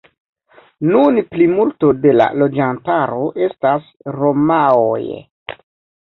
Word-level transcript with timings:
Nun 0.91 1.17
plimulto 1.33 1.89
de 2.05 2.13
la 2.15 2.25
loĝantaro 2.43 3.19
estas 3.49 3.85
romaoj. 4.17 5.03